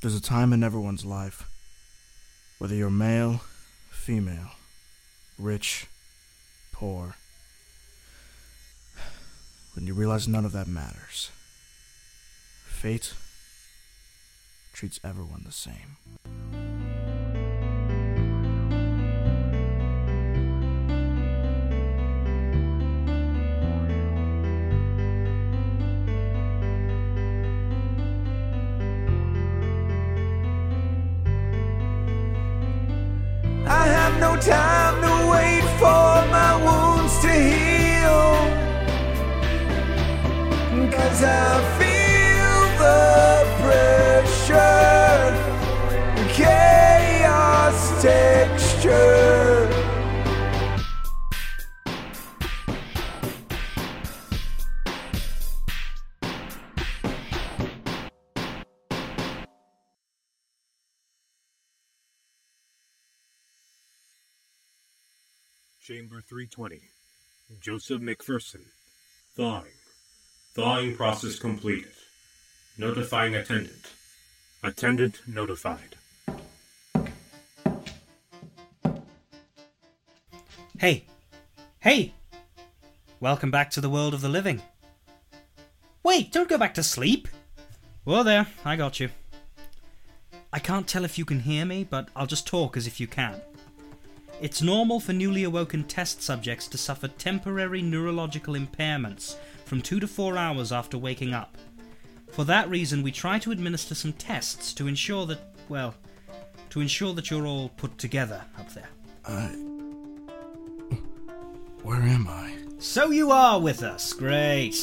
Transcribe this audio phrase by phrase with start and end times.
[0.00, 1.46] There's a time in everyone's life,
[2.58, 3.42] whether you're male,
[3.90, 4.52] female,
[5.38, 5.88] rich,
[6.72, 7.16] poor,
[9.74, 11.30] when you realize none of that matters.
[12.64, 13.12] Fate
[14.72, 16.69] treats everyone the same.
[34.20, 38.36] No time to wait for my wounds to heal.
[40.92, 43.00] Cause I feel the
[43.62, 44.76] pressure,
[46.34, 49.49] chaos texture.
[65.90, 66.82] Chamber 320.
[67.60, 68.66] Joseph McPherson.
[69.34, 69.72] Thawing.
[70.54, 71.90] Thawing process completed.
[72.78, 73.90] Notifying attendant.
[74.62, 75.96] Attendant notified.
[80.78, 81.06] Hey!
[81.80, 82.14] Hey!
[83.18, 84.62] Welcome back to the world of the living.
[86.04, 87.26] Wait, don't go back to sleep!
[88.04, 89.08] Whoa there, I got you.
[90.52, 93.08] I can't tell if you can hear me, but I'll just talk as if you
[93.08, 93.40] can.
[94.40, 100.08] It's normal for newly awoken test subjects to suffer temporary neurological impairments from two to
[100.08, 101.58] four hours after waking up.
[102.30, 105.94] For that reason, we try to administer some tests to ensure that, well,
[106.70, 108.88] to ensure that you're all put together up there.
[109.26, 109.48] I.
[111.82, 112.56] Where am I?
[112.78, 114.14] So you are with us.
[114.14, 114.76] Great.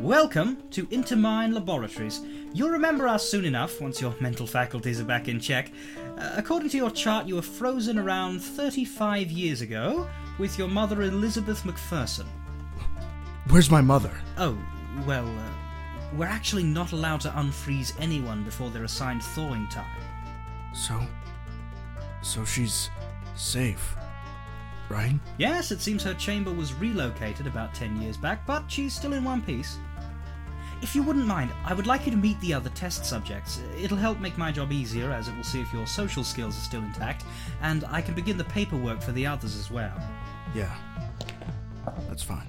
[0.00, 2.20] Welcome to Intermine Laboratories.
[2.52, 5.72] You'll remember us soon enough once your mental faculties are back in check.
[6.16, 10.08] Uh, according to your chart, you were frozen around 35 years ago
[10.38, 12.26] with your mother Elizabeth McPherson.
[13.48, 14.12] Where's my mother?
[14.36, 14.56] Oh,
[15.04, 15.50] well, uh,
[16.16, 20.00] we're actually not allowed to unfreeze anyone before their assigned thawing time.
[20.74, 21.00] So.
[22.22, 22.88] So she's
[23.34, 23.96] safe,
[24.88, 25.18] right?
[25.38, 29.24] Yes, it seems her chamber was relocated about 10 years back, but she's still in
[29.24, 29.76] one piece.
[30.80, 33.60] If you wouldn't mind, I would like you to meet the other test subjects.
[33.78, 36.62] It'll help make my job easier, as it will see if your social skills are
[36.62, 37.24] still intact,
[37.60, 39.92] and I can begin the paperwork for the others as well.
[40.54, 40.74] Yeah.
[42.08, 42.46] That's fine.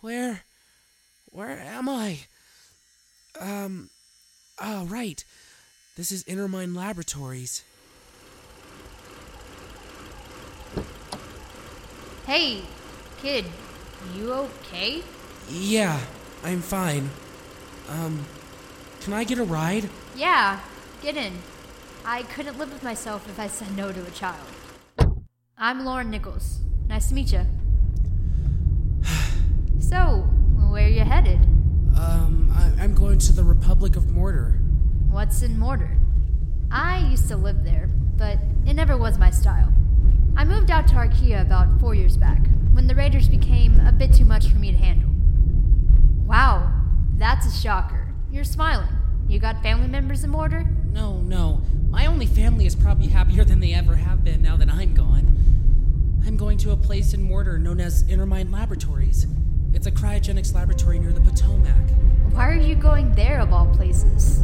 [0.00, 0.42] Where.
[1.30, 2.20] Where am I?
[3.40, 3.90] Um.
[4.60, 5.24] Oh, right.
[5.96, 7.62] This is Intermine Laboratories.
[12.26, 12.62] Hey,
[13.18, 13.44] kid,
[14.16, 15.02] you okay?
[15.48, 16.00] Yeah,
[16.42, 17.10] I'm fine.
[17.88, 18.24] Um.
[19.02, 19.90] Can I get a ride?
[20.16, 20.60] Yeah,
[21.02, 21.34] get in.
[22.06, 24.46] I couldn't live with myself if I said no to a child.
[25.58, 26.60] I'm Lauren Nickels.
[26.88, 27.42] Nice to meet you.
[29.78, 30.22] So,
[30.70, 31.38] where are you headed?
[31.96, 34.58] Um, I- I'm going to the Republic of Mortar.
[35.14, 35.96] What's in Mortar?
[36.72, 38.36] I used to live there, but
[38.66, 39.72] it never was my style.
[40.36, 44.12] I moved out to Archaea about four years back, when the Raiders became a bit
[44.12, 45.10] too much for me to handle.
[46.26, 46.68] Wow,
[47.16, 48.08] that's a shocker.
[48.32, 48.88] You're smiling.
[49.28, 50.66] You got family members in Mortar?
[50.90, 51.62] No, no.
[51.90, 56.22] My only family is probably happier than they ever have been now that I'm gone.
[56.26, 59.28] I'm going to a place in Mortar known as Intermine Laboratories.
[59.74, 61.88] It's a cryogenics laboratory near the Potomac.
[62.32, 64.42] Why are you going there of all places?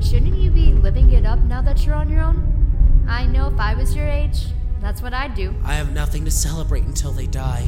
[0.00, 3.04] Shouldn't you be living it up now that you're on your own?
[3.08, 4.46] I know if I was your age,
[4.80, 5.54] that's what I'd do.
[5.64, 7.66] I have nothing to celebrate until they die.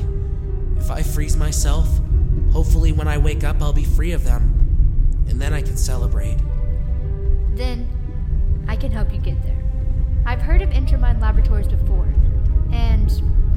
[0.77, 1.89] If I freeze myself,
[2.53, 4.55] hopefully when I wake up I'll be free of them.
[5.29, 6.39] And then I can celebrate.
[7.55, 7.89] Then
[8.69, 9.57] I can help you get there.
[10.27, 12.13] I've heard of Intermine Laboratories before,
[12.73, 13.11] and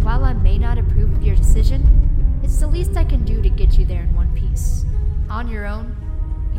[0.04, 3.50] while I may not approve of your decision, it's the least I can do to
[3.50, 4.86] get you there in one piece.
[5.30, 5.96] On your own,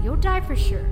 [0.03, 0.87] you'll die for sure.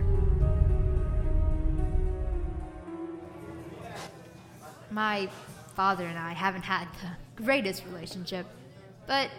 [4.90, 5.28] My
[5.74, 8.46] father and I haven't had the greatest relationship,
[9.06, 9.30] but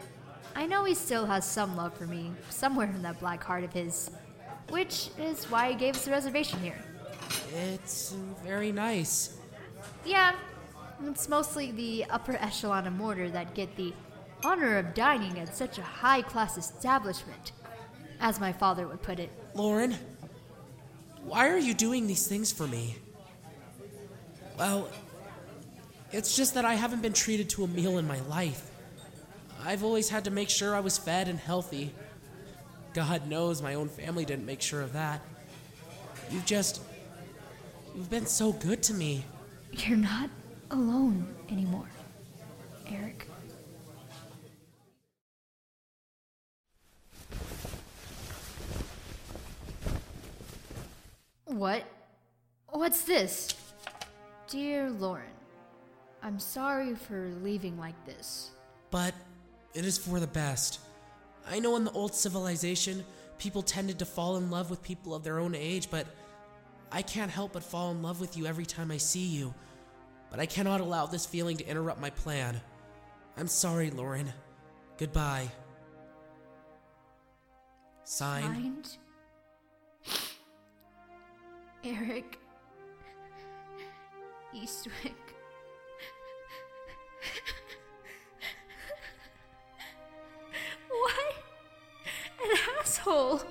[0.55, 3.73] I know he still has some love for me somewhere in that black heart of
[3.73, 4.11] his,
[4.69, 6.81] which is why he gave us a reservation here.
[7.55, 9.37] It's very nice.
[10.05, 10.35] Yeah,
[11.05, 13.93] it's mostly the upper echelon of mortar that get the
[14.43, 17.51] honor of dining at such a high class establishment,
[18.19, 19.31] as my father would put it.
[19.53, 19.95] Lauren,
[21.23, 22.95] why are you doing these things for me?
[24.57, 24.89] Well,
[26.13, 28.69] It's just that I haven't been treated to a meal in my life.
[29.63, 31.93] I've always had to make sure I was fed and healthy.
[32.93, 35.21] God knows my own family didn't make sure of that.
[36.29, 36.81] You've just.
[37.95, 39.23] You've been so good to me.
[39.71, 40.29] You're not
[40.71, 41.89] alone anymore,
[42.87, 43.27] Eric.
[51.45, 51.83] What?
[52.69, 53.53] What's this?
[54.49, 55.23] Dear Lauren,
[56.23, 58.51] I'm sorry for leaving like this.
[58.91, 59.13] But
[59.73, 60.79] it is for the best.
[61.49, 63.03] I know in the old civilization,
[63.37, 66.05] people tended to fall in love with people of their own age, but
[66.91, 69.53] I can't help but fall in love with you every time I see you.
[70.29, 72.61] But I cannot allow this feeling to interrupt my plan.
[73.37, 74.31] I'm sorry, Lauren.
[74.97, 75.49] Goodbye.
[78.03, 78.97] Signed,
[80.03, 80.17] Signed?
[81.83, 82.37] Eric
[84.53, 85.30] Eastwick.
[90.89, 91.35] what?
[92.43, 93.41] An asshole.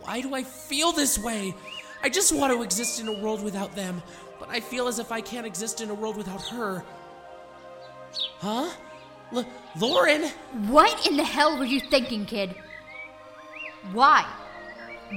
[0.00, 1.54] Why do I feel this way?
[2.02, 4.02] I just want to exist in a world without them,
[4.38, 6.84] but I feel as if I can't exist in a world without her.
[8.38, 8.70] Huh?
[9.34, 9.46] L-
[9.78, 10.24] Lauren?
[10.68, 12.54] What in the hell were you thinking, kid?
[13.92, 14.26] Why?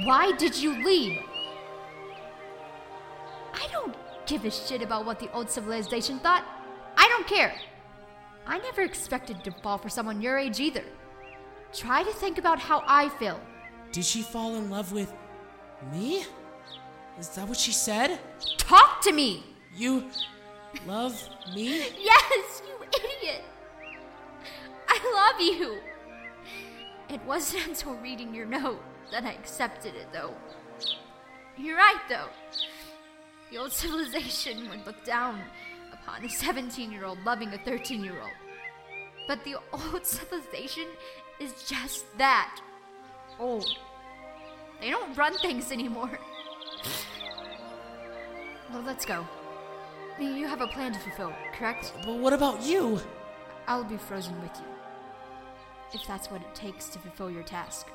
[0.04, 1.22] Why did you leave?
[3.54, 3.96] I don't
[4.26, 6.46] give a shit about what the old civilization thought.
[6.96, 7.54] I don't care.
[8.46, 10.84] I never expected to fall for someone your age either.
[11.74, 13.40] Try to think about how I feel.
[13.92, 15.14] Did she fall in love with
[15.92, 16.26] me?
[17.20, 18.20] Is that what she said?
[18.58, 19.44] Talk to me!
[19.76, 20.06] You
[20.86, 21.88] love me?
[22.00, 23.44] Yes, you idiot!
[24.88, 25.80] I love you!
[27.10, 28.82] It wasn't until reading your note
[29.12, 30.34] that I accepted it, though.
[31.58, 32.30] You're right, though.
[33.52, 35.40] The old civilization would look down
[35.92, 38.32] upon a 17 year old loving a 13 year old.
[39.28, 40.86] But the old civilization
[41.40, 42.60] is just that
[43.40, 43.78] old.
[44.82, 46.20] They don't run things anymore.
[48.74, 49.26] Well, let's go.
[50.20, 51.94] You have a plan to fulfill, correct?
[52.06, 53.00] But what about you?
[53.66, 54.66] I'll be frozen with you.
[55.94, 57.88] If that's what it takes to fulfill your task.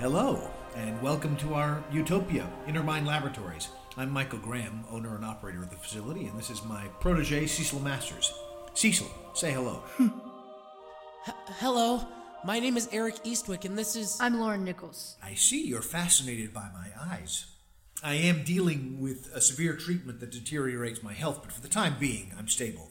[0.00, 3.68] Hello, and welcome to our Utopia, Intermine Laboratories.
[3.96, 7.78] I'm Michael Graham, owner and operator of the facility, and this is my protege, Cecil
[7.78, 8.34] Masters.
[8.74, 9.84] Cecil, say hello.
[9.96, 10.08] Hmm.
[11.28, 12.06] H- hello,
[12.44, 14.18] my name is Eric Eastwick, and this is.
[14.20, 15.16] I'm Lauren Nickels.
[15.22, 17.46] I see you're fascinated by my eyes.
[18.02, 21.94] I am dealing with a severe treatment that deteriorates my health, but for the time
[22.00, 22.90] being, I'm stable.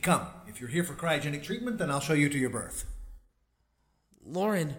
[0.00, 2.86] Come, if you're here for cryogenic treatment, then I'll show you to your berth.
[4.24, 4.76] Lauren,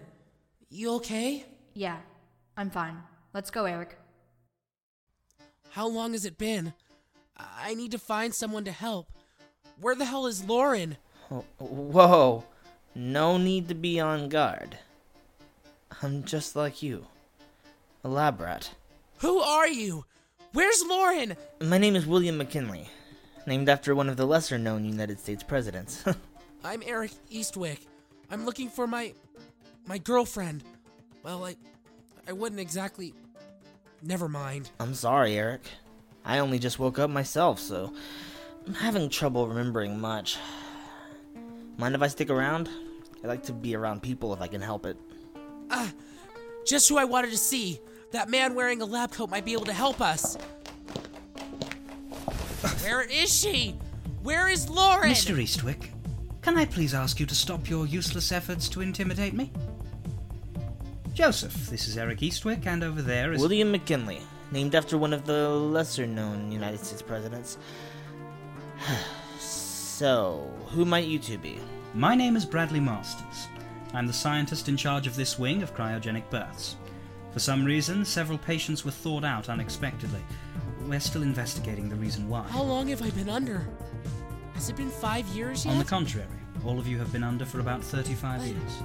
[0.70, 1.46] you okay?
[1.74, 1.98] Yeah,
[2.56, 2.98] I'm fine.
[3.34, 3.98] Let's go, Eric.
[5.70, 6.74] How long has it been?
[7.38, 9.08] I I need to find someone to help.
[9.80, 10.98] Where the hell is Lauren?
[11.32, 12.46] Oh, Whoa,
[12.96, 14.78] no need to be on guard.
[16.02, 17.06] I'm just like you,
[18.04, 18.72] a lab rat.
[19.20, 20.06] Who are you?
[20.54, 21.36] Where's Lauren?
[21.62, 22.90] My name is William McKinley,
[23.46, 26.04] named after one of the lesser known United States presidents.
[26.64, 27.80] I'm Eric Eastwick.
[28.32, 29.14] I'm looking for my
[29.88, 30.64] my girlfriend.
[31.24, 31.56] Well, I
[32.28, 33.14] I wouldn't exactly
[34.02, 34.70] Never mind.
[34.80, 35.62] I'm sorry, Eric.
[36.24, 37.94] I only just woke up myself, so
[38.66, 40.38] I'm having trouble remembering much.
[41.78, 42.70] Mind if I stick around?
[43.24, 44.98] I like to be around people if I can help it.
[45.72, 45.92] Ah,
[46.66, 47.80] just who I wanted to see.
[48.12, 50.36] That man wearing a lab coat might be able to help us.
[52.82, 53.76] Where is she?
[54.24, 55.12] Where is Lauren?
[55.12, 55.36] Mr.
[55.38, 55.90] Eastwick,
[56.42, 59.52] can I please ask you to stop your useless efforts to intimidate me?
[61.18, 63.42] Joseph, this is Eric Eastwick, and over there is.
[63.42, 64.22] William McKinley,
[64.52, 67.58] named after one of the lesser known United States presidents.
[69.40, 71.58] so, who might you two be?
[71.96, 73.48] My name is Bradley Masters.
[73.96, 76.76] I'm the scientist in charge of this wing of cryogenic berths.
[77.32, 80.22] For some reason, several patients were thawed out unexpectedly.
[80.86, 82.44] We're still investigating the reason why.
[82.44, 83.68] How long have I been under?
[84.54, 85.72] Has it been five years yet?
[85.72, 86.28] On the contrary,
[86.64, 88.84] all of you have been under for about 35 years.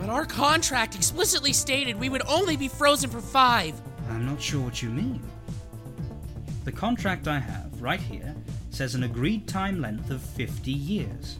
[0.00, 3.78] But our contract explicitly stated we would only be frozen for five.
[4.08, 5.22] I'm not sure what you mean.
[6.64, 8.34] The contract I have, right here,
[8.70, 11.38] says an agreed time length of 50 years.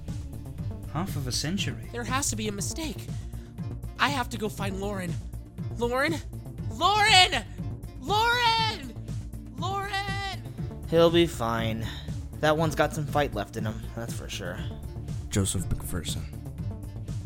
[0.93, 1.89] Half of a century.
[1.91, 3.07] There has to be a mistake.
[3.99, 5.15] I have to go find Lauren.
[5.79, 6.17] Lauren?
[6.73, 7.43] Lauren!
[8.03, 8.95] Lauren!
[9.57, 10.43] Lauren!
[10.91, 11.87] He'll be fine.
[12.41, 14.59] That one's got some fight left in him, that's for sure.
[15.31, 16.40] Joseph McPherson.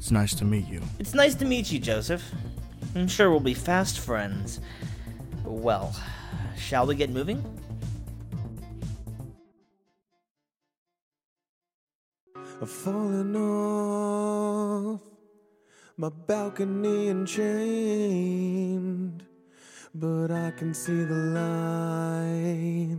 [0.05, 0.83] It's nice to meet you.
[0.99, 2.23] It's nice to meet you, Joseph.
[2.95, 4.61] I'm sure we'll be fast friends.
[5.47, 5.97] Well,
[6.59, 7.43] shall we get moving?
[12.37, 15.01] I've fallen off
[15.97, 18.45] my balcony and chained,
[19.95, 22.99] but I can see the light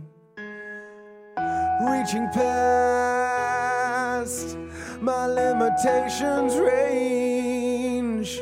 [1.88, 2.66] reaching past
[5.00, 8.40] my limitations range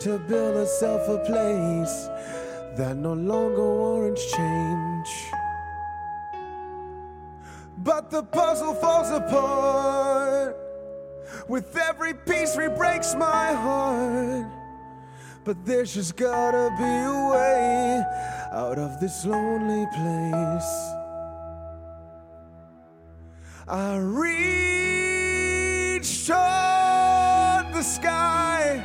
[0.00, 2.08] to build myself a place
[2.76, 5.08] that no longer warrants change.
[7.78, 10.56] But the puzzle falls apart.
[11.48, 14.46] With every piece re breaks my heart.
[15.44, 18.02] But there's just gotta be a way
[18.52, 20.92] out of this lonely place.
[23.66, 23.96] I
[26.02, 28.82] reach toward the sky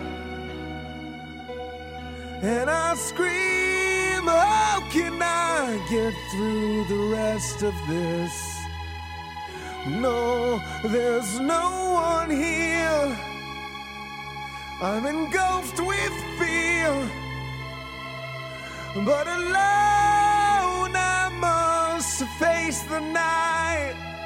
[2.44, 8.34] and I scream, How can I get through the rest of this?
[9.88, 13.18] No, there's no one here.
[14.82, 16.94] I'm engulfed with fear,
[19.04, 24.17] but alone I must face the night.